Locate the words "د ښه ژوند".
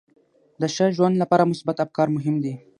0.61-1.15